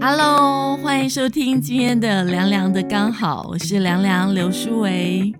[0.00, 5.34] Hello，欢迎收听今天的凉凉的刚好，我是凉凉刘淑维。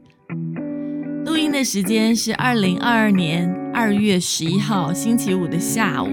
[1.25, 6.09] 录音的时间是二零二二年二月十一号星期五的下午。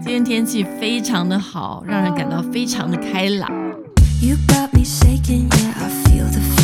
[0.00, 3.50] 今天天气非常的好，让人感到非常的开朗。
[4.20, 6.61] You got me shaking, yeah, I feel the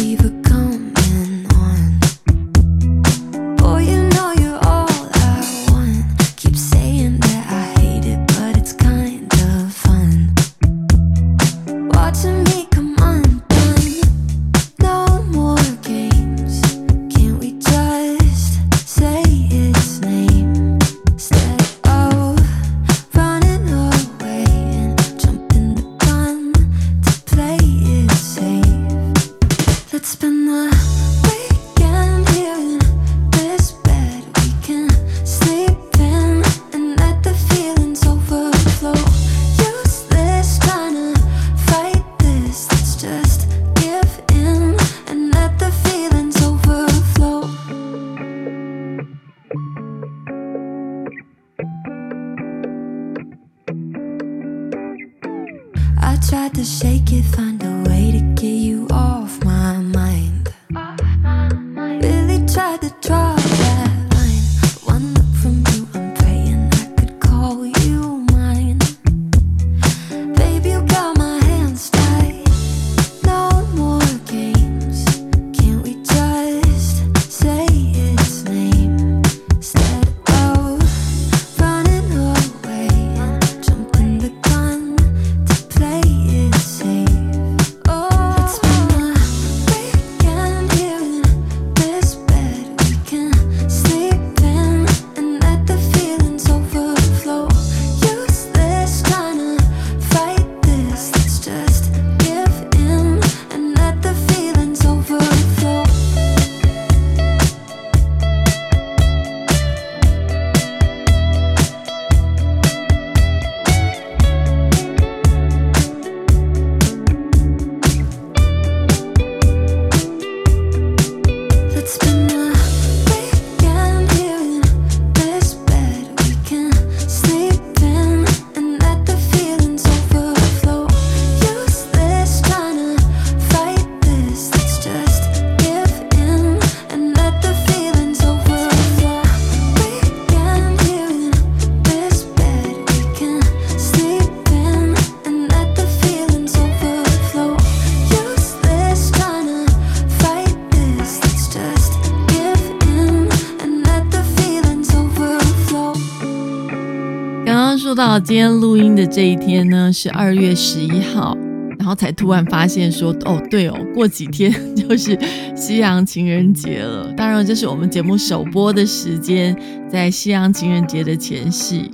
[158.20, 161.36] 今天录音的这一天呢，是二月十一号，
[161.78, 165.16] 然后才突然发现说，哦，对哦，过几天 就是
[165.54, 167.12] 西洋情人节了。
[167.12, 169.56] 当然，这是我们节目首播的时间，
[169.88, 171.90] 在西洋情人节的前夕。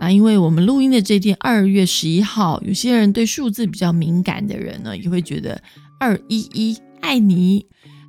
[0.00, 5.60] 啊，因为我们录音的这一天二月十一号，有些人对数字比较敏感的人呢，也会觉得
[6.00, 7.66] 二一一爱你。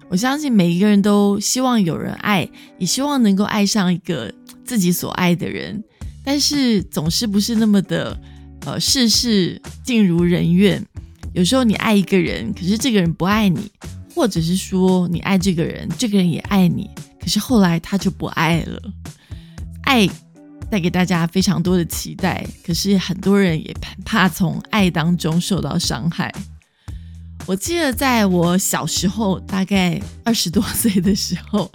[0.10, 5.84] 我相信每一个人都希望有人爱，也希望能够爱上一个自己所爱的人。
[6.28, 8.20] 但是总是不是那么的，
[8.66, 10.86] 呃，事事尽如人愿。
[11.32, 13.72] 有时候你爱一个人，可是这个人不爱你，
[14.14, 16.90] 或者是说你爱这个人，这个人也爱你，
[17.22, 18.82] 可是后来他就不爱了。
[19.84, 20.06] 爱
[20.70, 23.74] 带给大家非常多的期待，可是很多人也
[24.04, 26.30] 怕从爱当中受到伤害。
[27.46, 31.72] 我记得在我小时候，大概二十多岁的时候，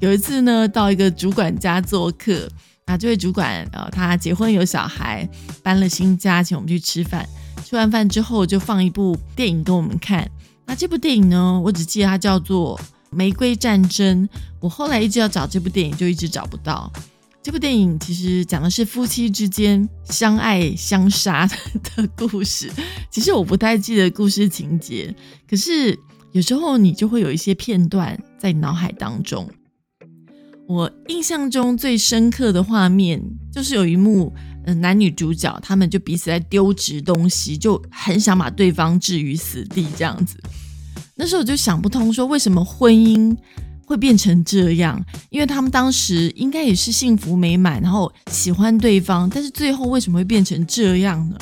[0.00, 2.48] 有一次呢，到一个主管家做客。
[2.86, 5.28] 那这位主管，呃，他结婚有小孩，
[5.62, 7.26] 搬了新家，请我们去吃饭。
[7.64, 10.28] 吃完饭之后，就放一部电影给我们看。
[10.66, 12.78] 那这部电影呢，我只记得它叫做
[13.10, 14.28] 《玫瑰战争》。
[14.60, 16.92] 我后来一直要找这部电影，就一直找不到。
[17.42, 21.48] 这部电影其实讲的是夫妻之间相爱相杀
[21.96, 22.70] 的 故事。
[23.10, 25.14] 其实我不太记得故事情节，
[25.48, 25.98] 可是
[26.32, 29.48] 有时候你就会有一些片段在脑海当中。
[30.68, 33.22] 我印象中最深刻的画面，
[33.52, 34.32] 就是有一幕，
[34.64, 40.36] 呃，男女主角他们就彼此在丢掷东西，就很想把对方置于死地这样子。
[41.14, 43.36] 那时候我就想不通，说为什么婚姻
[43.84, 45.04] 会变成这样？
[45.30, 51.36] 因为他们当时应该也是幸福美满，然后喜欢对方，但是最后为什么会变成这样呢？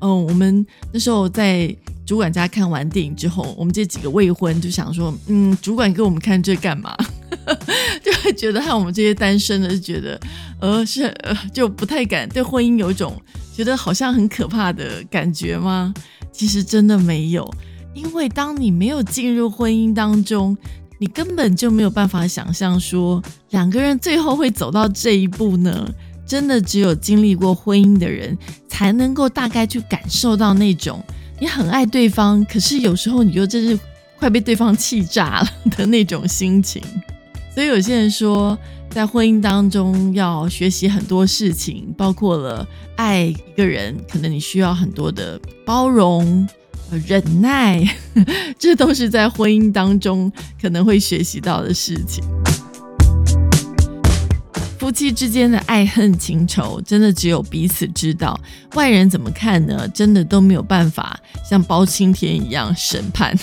[0.00, 1.74] 嗯，我们那时候在
[2.04, 6.96] 主管家看完电影之后，我们这几个未婚就想说，嗯，主管给我们看这干嘛？
[8.02, 10.20] 就会觉得，和我们这些单身的，就觉得，
[10.60, 11.14] 呃，是，
[11.52, 13.20] 就不太敢对婚姻有一种，
[13.54, 15.92] 觉得好像很可怕的感觉吗？
[16.32, 17.48] 其实真的没有，
[17.94, 20.56] 因为当你没有进入婚姻当中，
[20.98, 25.88] 你根本就没有办法想象说两个人最后会走到这一步呢。
[26.26, 28.36] 真的只有经历过婚姻的人，
[28.68, 31.02] 才能够大概去感受到那种
[31.40, 33.80] 你很爱对方，可是有时候你就真是
[34.18, 36.82] 快被对方气炸了的那种心情。
[37.58, 38.56] 所以有些人说，
[38.88, 42.64] 在婚姻当中要学习很多事情，包括了
[42.94, 46.46] 爱一个人，可能你需要很多的包容、
[47.04, 47.84] 忍耐，
[48.60, 50.30] 这都是在婚姻当中
[50.62, 52.22] 可能会学习到的事情。
[54.78, 58.38] 夫妻之间的爱恨情仇，真的只有彼此知道。
[58.74, 59.88] 外人怎么看呢？
[59.88, 63.36] 真的都没有办法像包青天一样审判，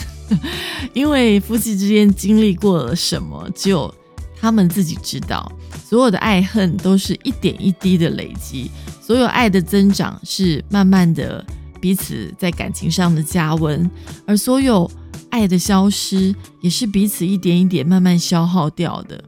[0.95, 3.93] 因为夫妻之间经历过了什么，只有
[4.39, 5.51] 他们自己知道。
[5.83, 8.71] 所有的爱恨都是一点一滴的累积，
[9.01, 11.45] 所有爱的增长是慢慢的
[11.79, 13.89] 彼此在感情上的加温，
[14.25, 14.89] 而所有
[15.29, 19.23] 爱的消失，也是彼此一点一点慢慢消耗掉的。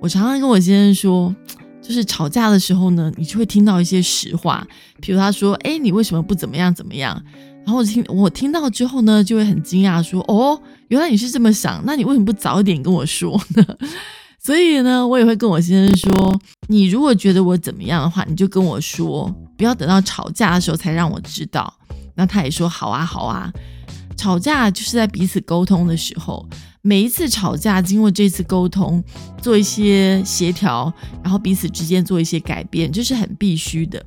[0.00, 1.34] 我常常跟我先生说，
[1.80, 4.66] 就是吵架的时候呢，你就会听到一些实话，
[5.00, 7.20] 比如他说：“哎，你为什么不怎么样怎么样？”
[7.64, 13.64] 然后我听我听到之后呢，就会很惊讶，说：“哦，原来你是这么想，那你为什么不早一点跟我说呢？”
[14.48, 21.70] 所以呢，我也会跟我先生说：“你如果觉得我怎么样的话，你就跟我说，不要等到吵架的时候才让我知道。”
[22.16, 23.52] 那他也说：“好啊，好啊。”
[24.16, 26.48] 吵架就是在彼此沟通的时候。
[26.80, 29.04] 每一次吵架，经过这次沟通，
[29.42, 30.90] 做一些协调，
[31.22, 34.02] 然后彼此之间做一些改变，这是很必须的。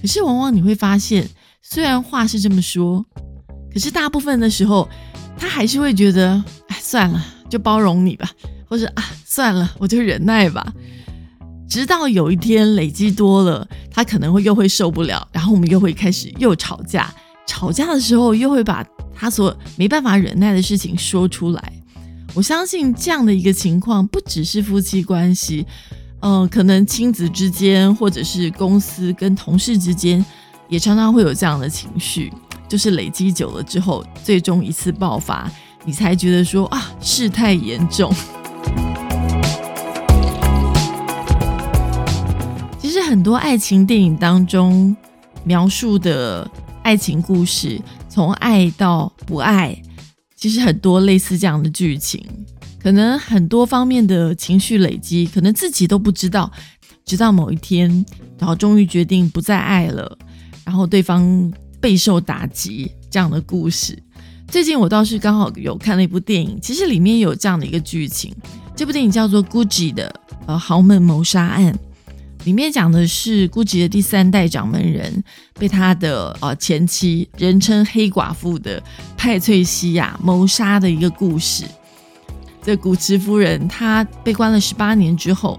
[0.00, 1.28] 可是往往你会发现，
[1.60, 3.04] 虽然话是这么说，
[3.70, 4.88] 可是大部分的时候，
[5.36, 8.30] 他还是会觉得，哎，算了，就包容你吧，
[8.66, 10.72] 或者啊，算了，我就忍耐吧。
[11.68, 17.12] 直到有一天累积多了，他可能会又会受不了，然后我们又会开始又吵架。
[17.46, 18.82] 吵架的时候，又会把
[19.14, 21.72] 他所没办法忍耐的事情说出来。
[22.32, 25.66] 我相信这样的一个情况不只是夫妻关系，
[26.20, 30.24] 嗯，可能亲子之间，或者是公司跟同事之间，
[30.70, 32.32] 也常常会有这样的情绪，
[32.66, 35.50] 就是累积久了之后，最终一次爆发，
[35.84, 38.12] 你才觉得说啊，事态严重。
[42.78, 44.94] 其实很多爱情电影当中
[45.44, 46.48] 描述的
[46.82, 49.76] 爱情故事，从爱到不爱。
[50.36, 52.24] 其实很多类似这样的剧情，
[52.80, 56.50] 可能很多方面的情绪累积，可能自己都不知道，
[57.04, 58.04] 直到某一天，
[58.38, 60.18] 然后终于决定不再爱了，
[60.64, 64.00] 然后对方备受打击这样的故事。
[64.52, 68.30] 最近我倒是刚好有看了一部电影，其实里面有这样的一个剧情。
[68.76, 70.14] 这部电影叫做《Gucci 的
[70.44, 71.72] 呃豪门谋杀案》。
[72.44, 75.24] 里面讲的是 GUCCI 的第三代掌门人
[75.58, 78.82] 被他的呃前妻，人称黑寡妇的
[79.16, 81.64] 派翠西亚谋杀的一个故事。
[82.62, 85.58] 这古驰夫人她被关了十八年之后，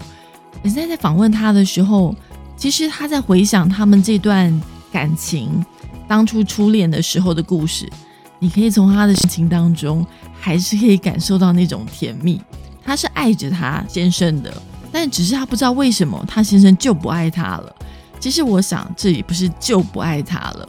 [0.62, 2.14] 人家在访问她的时候，
[2.56, 4.62] 其实她在回想他们这段
[4.92, 5.66] 感情
[6.06, 7.90] 当初初恋的时候的故事。
[8.38, 10.06] 你可以从他的事情当中，
[10.38, 12.40] 还是可以感受到那种甜蜜。
[12.84, 14.52] 她是爱着她先生的。
[14.96, 17.76] 但只是他不知道为什么他先生就不爱他了。
[18.20, 20.68] 其实我想，这也不是就不爱他了。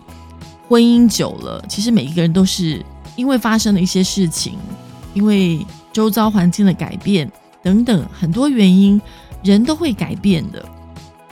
[0.67, 2.83] 婚姻久了，其实每一个人都是
[3.15, 4.57] 因为发生了一些事情，
[5.13, 7.31] 因为周遭环境的改变
[7.61, 8.99] 等等很多原因，
[9.43, 10.65] 人都会改变的。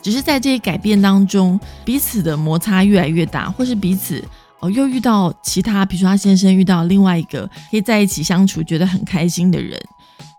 [0.04, 4.24] 只是在这些改变当中，彼此的摩擦越来越大，或是彼此
[4.64, 9.78] 哦又遇到其他，比如说他先生遇到另外一个可以在一起相处觉得很开心的人。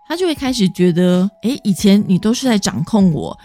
[0.07, 3.37] 他就会开始觉得，哎，以前你都是在掌控我，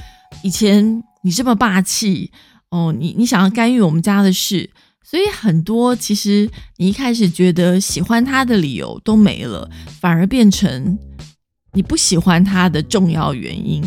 [0.43, 2.31] 以前你这么霸气，
[2.71, 4.71] 哦，你你想要干预我们家的事，
[5.03, 9.71] 所以很多其实你一开始觉得喜欢他的理由都没了，
[10.01, 10.99] 反而变成
[11.73, 13.83] 你不喜欢他的重要原因。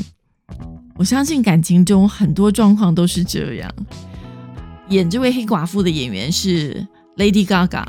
[0.96, 3.72] 我相信感情中很多状况都是这样。
[4.90, 6.86] 演这位黑寡妇的演员是
[7.18, 7.86] Lady Gaga，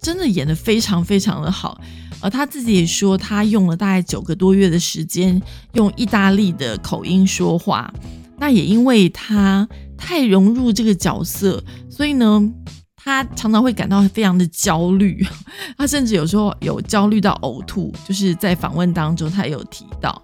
[0.00, 1.80] 真的演的非常非常的好。
[2.20, 5.40] 而他自己也说，他用了大概九个多月的时间，
[5.72, 7.92] 用意大利的口音说话。
[8.38, 12.52] 那也因为他太融入这个角色，所以呢，
[12.96, 15.24] 他常常会感到非常的焦虑。
[15.78, 17.92] 他甚至有时候有焦虑到呕吐。
[18.06, 20.22] 就是在访问当中，他有提到，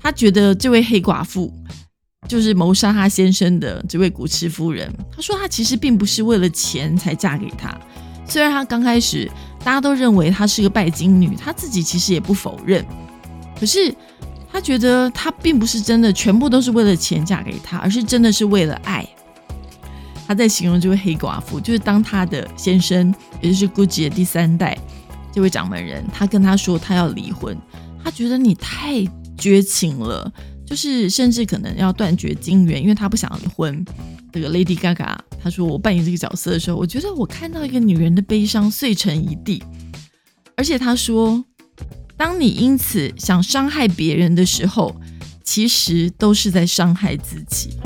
[0.00, 1.52] 他觉得这位黑寡妇
[2.28, 4.92] 就是谋杀他先生的这位古驰夫人。
[5.14, 7.76] 他说，他其实并不是为了钱才嫁给他。
[8.26, 9.30] 虽然他刚开始
[9.64, 12.84] 大家都认为她是个拜金女，她自己其实也不否认。
[13.58, 13.94] 可是
[14.50, 19.06] 她觉得她并不是真的全部都是为了钱嫁给他，而是真的是为了爱。
[20.26, 24.78] 他在形容这位黑寡妇，就是当他的先生，也就是 Gucci 的第三代
[25.30, 27.58] 这位掌门人，他跟他说他要离婚，
[28.02, 29.04] 他觉得你太
[29.36, 30.32] 绝情了，
[30.72, 33.84] 就是甚至可能要断绝金源，因为他不想离婚。
[34.32, 39.62] 这个 Lady Gaga 他说我扮演这个角色的时候，我觉得我看到一个女人的悲伤碎成一地，
[40.56, 41.44] 而且他说，
[42.16, 44.96] 当你因此想伤害别人的时候，
[45.44, 47.76] 其实都是在伤害自己。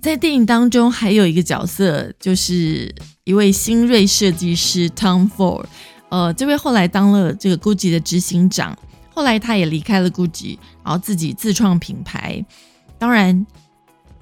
[0.00, 2.94] 在电影当中，还有一个角色，就是
[3.24, 5.66] 一位新锐设计师 Tom Ford。
[6.10, 8.76] 呃，这位后来当了这个 GUCCI 的执行长，
[9.12, 12.44] 后来他也离开了 GUCCI，然后自己自创品牌。
[12.98, 13.44] 当然，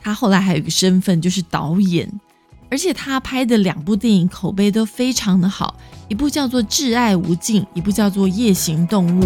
[0.00, 2.10] 他后来还有一个身份就是导演，
[2.70, 5.76] 而且他拍的两部电影口碑都非常的好，
[6.08, 9.24] 一部叫做《挚爱无尽》，一部叫做《夜行动物》。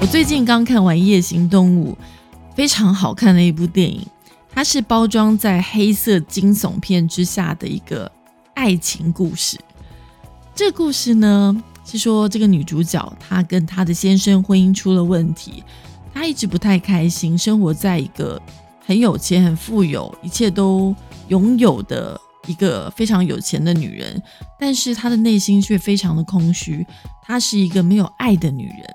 [0.00, 1.92] 我最近刚看完《夜行动物》，
[2.54, 4.04] 非常好看的一部电影。
[4.52, 8.10] 它是包装在黑色惊悚片之下的一个
[8.54, 9.58] 爱情故事。
[10.56, 15.64] 这故事呢，是说这个女主角她跟她的先生婚姻出了问题，
[16.12, 18.40] 她一直不太开心，生活在一个
[18.86, 20.94] 很有钱、很富有、一切都
[21.26, 24.22] 拥有的一个非常有钱的女人，
[24.56, 26.86] 但是她的内心却非常的空虚，
[27.20, 28.86] 她是一个没有爱的女人。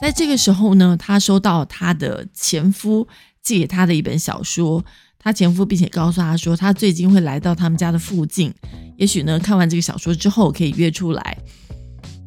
[0.00, 3.06] 在这个时候呢，她收到她的前夫
[3.42, 4.82] 寄给她的一本小说，
[5.22, 8.52] 她前夫并且告诉她说，她最近会来到他们家的附近，
[8.96, 11.38] 也许呢看完这个小说之后可以约出来。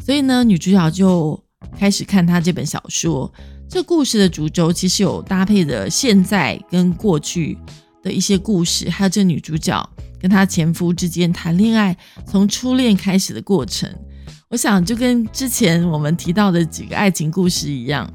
[0.03, 1.37] 所以呢，女主角就
[1.77, 3.31] 开始看她这本小说。
[3.67, 7.57] 这故事的主轴其实有搭配的现在跟过去
[8.03, 9.89] 的一些故事，还有这女主角
[10.21, 11.97] 跟她前夫之间谈恋爱，
[12.27, 13.89] 从初恋开始的过程。
[14.47, 18.07] 我想就跟之前我们提到的几个爱情故事一样，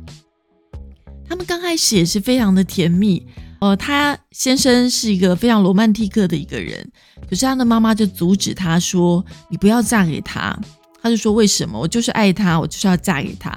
[1.29, 3.27] 他们刚开始也是非常的甜蜜。
[3.61, 6.91] 呃，他先生是一个非常罗曼蒂克的一个人，
[7.29, 10.59] 可是他的妈妈就阻止他说：“你不要嫁给他。”
[11.03, 11.79] 他就说：“为什么？
[11.79, 13.51] 我就是爱他，我就是要嫁给他。”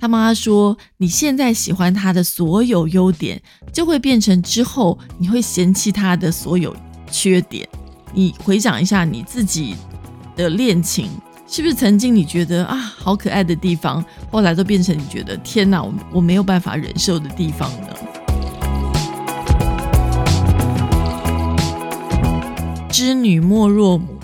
[0.00, 3.42] 他妈妈说：“你现在喜欢他的所有优点，
[3.72, 6.74] 就会变成之后你会嫌弃他的所有
[7.10, 7.68] 缺点。
[8.14, 9.74] 你回想一下你自己
[10.36, 11.10] 的恋情。”
[11.52, 17.88] 是不是曾经你觉得啊好可爱的地方，后来都变成你觉得天哪，我我没有办法忍受的地方呢？
[22.90, 24.18] 织女莫若母，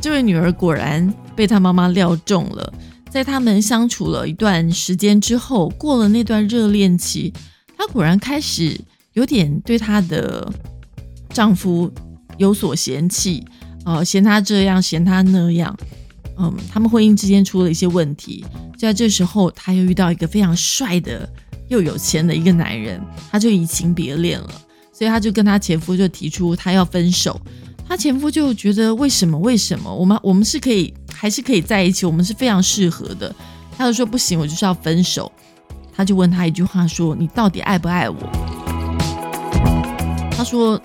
[0.00, 2.72] 这位女儿果然被她妈妈料中了。
[3.10, 7.32] 在他们相处了一段时间之后，过了那段热恋期，
[7.76, 8.80] 她果然开始
[9.12, 10.50] 有点对她的
[11.30, 11.92] 丈夫
[12.38, 13.44] 有所嫌弃，
[13.84, 15.76] 呃，嫌他这样，嫌他那样。
[16.38, 18.42] 嗯，他们婚姻之间出了一些问题，
[18.72, 21.28] 就在这时候，她又遇到一个非常帅的
[21.68, 22.98] 又有钱的一个男人，
[23.30, 24.50] 她就移情别恋了，
[24.90, 27.38] 所以她就跟她前夫就提出她要分手。
[27.92, 29.38] 她前夫就觉得为什么？
[29.38, 29.94] 为什么？
[29.94, 32.06] 我们我们是可以还是可以在一起？
[32.06, 33.34] 我们是非常适合的。
[33.76, 35.30] 他就说不行，我就是要分手。
[35.94, 38.16] 他就问他一句话说：“你到底爱不爱我？”
[40.34, 40.80] 他说：“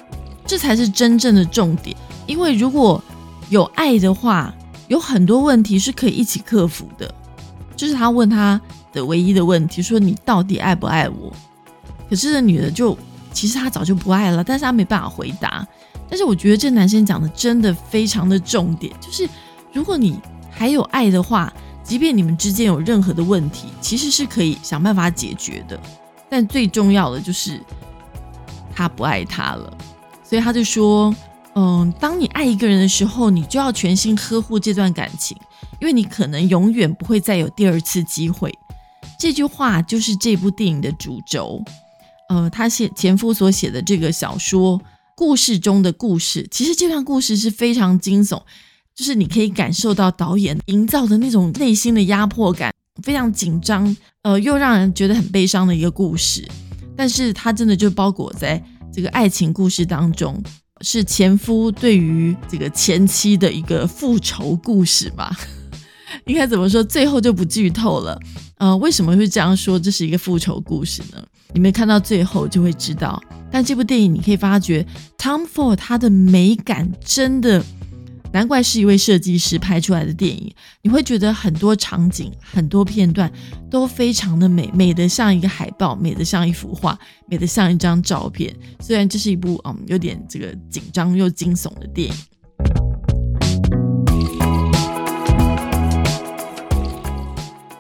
[0.46, 1.96] 这才是真正的重点，
[2.26, 3.02] 因为如果
[3.48, 4.54] 有爱的话。”
[4.90, 7.14] 有很多问题是可以一起克服的，
[7.76, 8.60] 这是他问他
[8.94, 11.34] 的唯一的问题，说你到底爱不爱我？
[12.10, 12.98] 可是这女的就
[13.34, 15.68] 其实她早就不爱了，但是她没办法回答。
[16.10, 19.28] 但是我觉得这男生讲的真的非常的重点，就是
[19.72, 25.80] 如果你还有爱的话，即便你们之间有任何的问题，其实是可以想办法解决的。
[26.30, 27.62] 但最重要的就是
[28.74, 29.78] 他不爱他了，
[30.24, 31.14] 所以他就说。
[31.60, 35.36] 嗯，当你爱一个人的时候，你就要全心呵护这段感情，
[35.80, 38.56] 因为你可能永远不会再有第二次机会。
[39.18, 41.60] 这句话就是这部电影的主轴。
[42.30, 44.80] 呃，他写前夫所写的这个小说
[45.18, 48.40] 故事中的故事，其实这段故事是非常惊悚，
[48.94, 52.72] 就是你可以感受到导演营造的那种内心的压迫感，
[53.02, 56.48] 非常紧张，呃，又让人觉得很悲伤的一个故事。
[56.96, 60.40] 但是它真的就包裹在这个爱情故事当中。
[60.82, 65.36] 是前夫对于这个前妻的一个复仇故事吧？
[66.28, 66.84] 应该怎么说？
[66.84, 68.20] 最后就不剧透了。
[68.58, 69.80] 呃，为什么会这样说？
[69.80, 71.24] 这是一个复仇故事呢？
[71.58, 73.20] 你们看到最后就会知道。
[73.50, 74.86] 但这部电影你可以发觉
[75.18, 77.64] ，Tom Ford 他的美感真的。
[78.32, 83.32] 难怪是一位设计师拍出来的电影，你会觉得很多场景、很多片段
[83.72, 86.96] 都非常的美，美的像一个海报，美的像一幅画，
[87.26, 88.56] 美的像一张照片。
[88.80, 92.16] 虽然这是一部嗯有点这个紧张又惊悚的电影。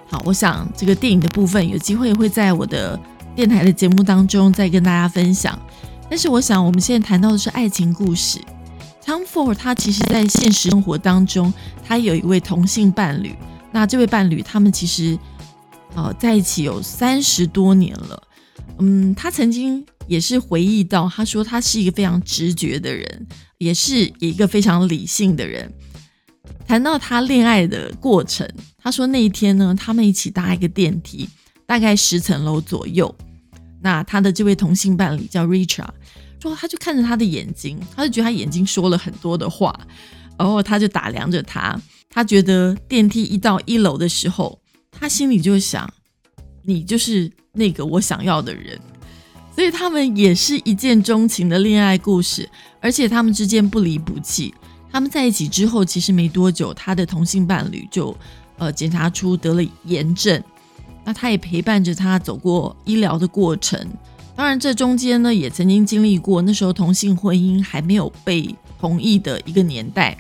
[0.10, 3.00] 好，我想这个电影的部分有机会会在我的
[3.38, 5.62] 电台的节目当中再跟大家分享。
[6.10, 8.40] 但是我想我们现在谈到的是爱情故事。
[9.06, 11.54] Tom Ford 他其实在现实生活当中，
[11.86, 13.36] 他有一位同性伴侣。
[13.72, 15.16] 那这位伴侣他们其实
[15.94, 18.24] 呃在一起有三十多年了。
[18.80, 23.28] 嗯，他曾经也是回忆到，他说他是一个非常直觉的人，
[23.60, 25.72] 也是一个非常理性的人。
[26.66, 28.50] 谈到他恋爱的过程，
[28.82, 31.30] 他说那一天呢，他们一起搭一个电梯，
[31.68, 33.14] 大概十层楼左右。
[33.82, 35.90] 那他的这位同性伴侣叫 Richard，
[36.42, 39.80] 说他就看着他的眼睛，他就觉得他眼睛说了很多的话，
[40.38, 41.80] 然后他就打量着他，
[42.10, 44.60] 他觉得电梯一到一楼的时候，
[44.92, 45.92] 他心里就想，
[46.64, 48.80] 你就是那个我想要的人，
[49.56, 54.54] 所以他们也是一见钟情的恋爱故事，而且他们之间不离不弃。
[54.90, 58.16] 他们在一起之后，其实没多久，他的同性伴侣就
[58.58, 60.42] 呃检查出得了炎症，
[61.08, 63.80] 那他也陪伴着他走过医疗的过程。
[64.36, 70.18] 当然，这中间呢也曾经经历过那时候同性婚姻还没有被同意的一个年代。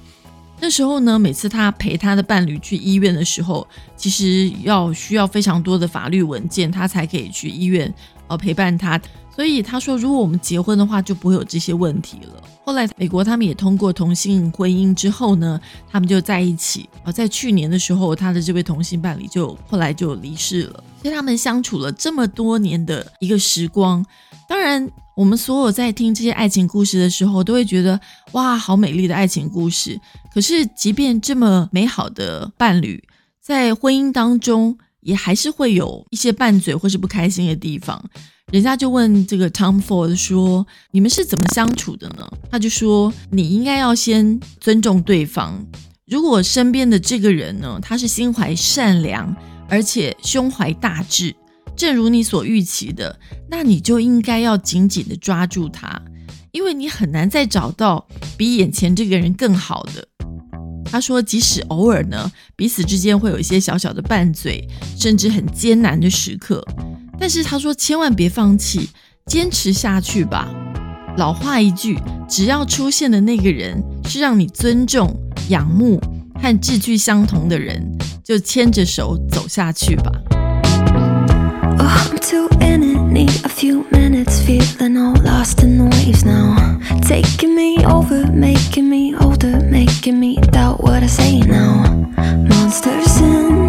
[0.61, 3.67] 那时候呢，每次他陪他的伴侣去医院的时候，
[3.97, 7.93] 其实要需要非常多的法律文件，他才可以去医院
[8.27, 8.99] 呃陪伴他。
[9.35, 12.43] 所以他说，如果我们结婚的话，就不会有这些问题了。
[12.63, 16.89] 后来美国他们也通过同性婚姻之后呢，他们就在一起。
[17.03, 20.83] 而在去年的时候，他的这位同性伴侣就后来就离世了。
[21.01, 24.03] 所以他们相处了这么多年的一个时光。
[24.49, 27.99] 当然，我们所有在听这些爱情故事的时候，都会觉得
[28.31, 29.99] 哇，好美丽的爱情故事。
[30.33, 33.01] 可是，即便这么美好的伴侣，
[33.39, 37.97] 在婚姻当中，也还是会有一些拌嘴或是不开心的地方。
[38.51, 45.65] 人家就问这个 Tom Ford 说：“你们是怎么相处的呢？”他就说：“你应该要先尊重对方。
[46.05, 49.33] 如果身边的这个人呢，他是心怀善良，
[49.69, 51.33] 而且胸怀大志，
[51.77, 53.17] 正如你所预期的，
[53.49, 56.01] 那你就应该要紧紧的抓住他，
[56.51, 58.05] 因为你很难再找到
[58.37, 60.05] 比眼前这个人更好的。”
[60.89, 66.65] 他说：“即使偶尔呢，彼此之间会有一些小小的拌嘴，甚至很艰难的时刻。”
[67.19, 68.89] 但是他说，千万别放弃，
[69.25, 70.47] 坚持下去吧。
[71.17, 71.97] 老话一句，
[72.29, 75.13] 只要出现的那个人是让你尊重、
[75.49, 75.99] 仰慕
[76.35, 77.83] 和志趣相同的人，
[78.23, 80.11] 就牵着手走下去吧。
[81.79, 86.79] Oh, I'm too in it, need a few minutes, feeling all lost in the waves now.
[87.01, 91.83] Taking me over, making me older, making me doubt what I say now.
[92.49, 93.66] Monsters in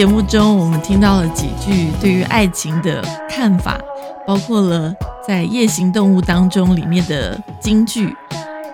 [0.00, 3.78] 节目中，我们听到了几句对于爱情的看法，
[4.26, 8.16] 包括了在《夜行动物》当中里面的金句：“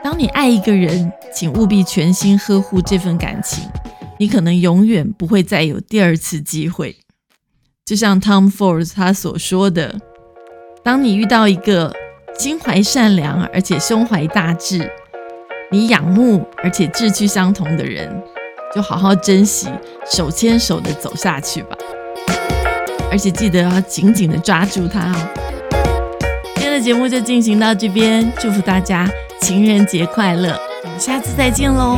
[0.04, 3.68] 当你爱一个人，请务必全心呵护这份感情，
[4.20, 6.96] 你可能永远不会再有第二次机会。”
[7.84, 9.96] 就像 Tom Ford 他所说的
[10.84, 11.92] ：“当你遇到一个
[12.38, 14.88] 心怀善良而且胸怀大志，
[15.72, 18.22] 你仰慕而且志趣相同的人。”
[18.76, 19.68] 就好好珍惜，
[20.12, 21.74] 手牵手的走下去吧，
[23.10, 25.16] 而且记得要紧紧的抓住他哦。
[26.56, 29.08] 今天的节目就进行到这边，祝福大家
[29.40, 31.96] 情人节快乐，我们下次再见喽。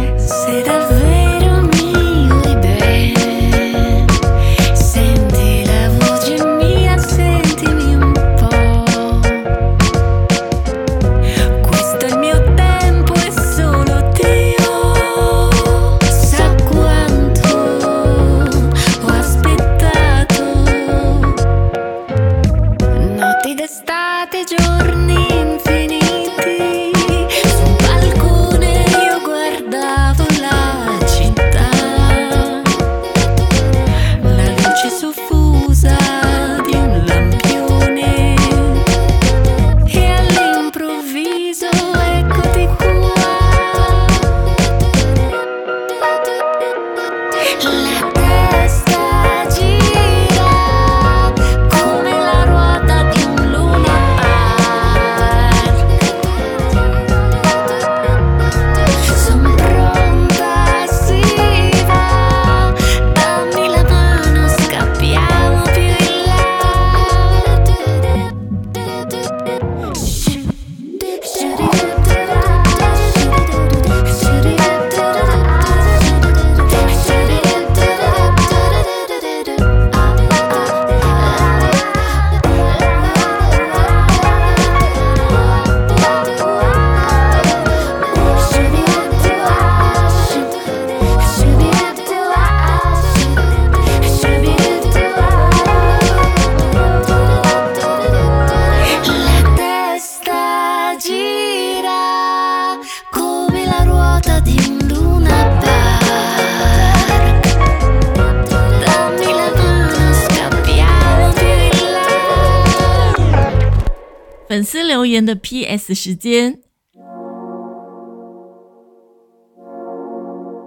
[114.48, 115.94] 粉丝留言的 P.S.
[115.94, 116.58] 时间，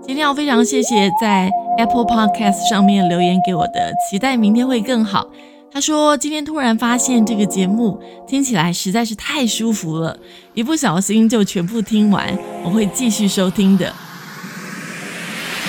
[0.04, 5.28] 今天要非常谢谢在 Apple Podcast 上面留言给我的，期待明天会更好。
[5.74, 10.16] 他说今天突然发现这个节目听起来实在是太舒服了，
[10.54, 13.92] 一不小心就全部听完，我会继续收听的。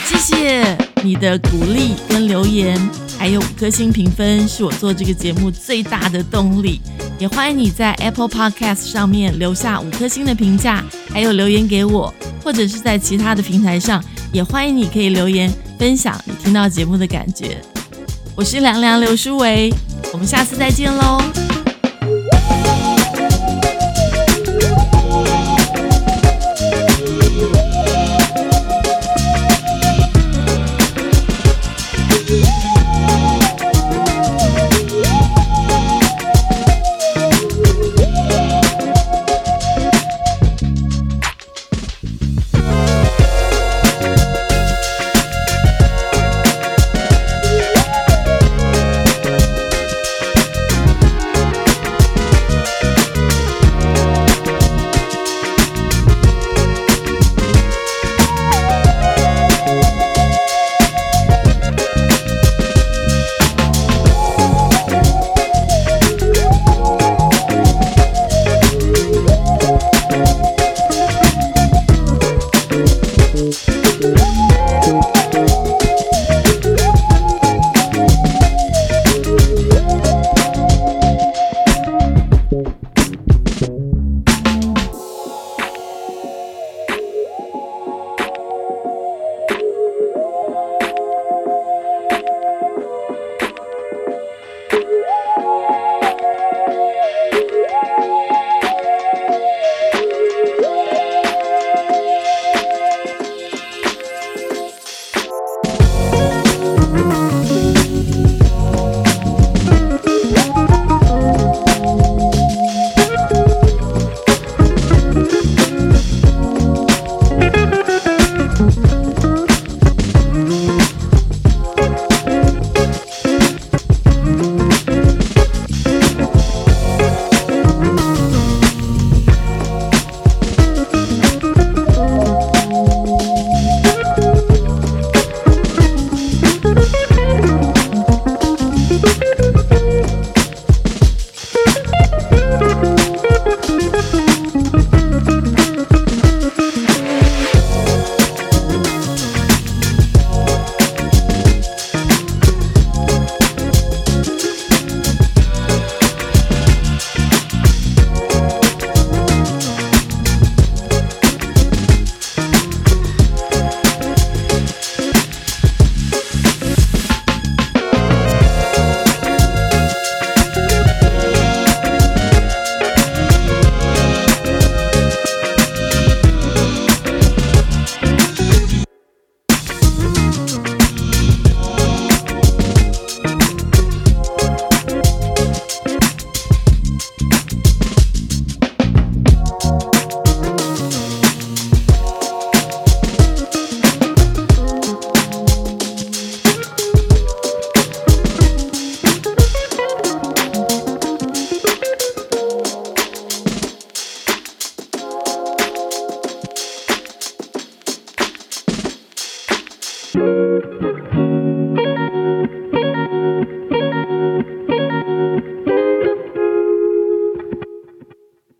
[0.04, 2.76] 谢谢你的鼓励跟留言，
[3.22, 6.80] 还有五颗星评分，是我做这个节目最大的动力。
[7.20, 17.62] 也欢迎你在 Apple Podcast 上面留下五颗星的评价，还有留言给我，或者是在其他的平台上，也欢迎你可以留言分享你听到节目的感觉。
[18.34, 19.72] 我是凉凉刘书维，
[20.12, 21.51] 我们下次再见喽。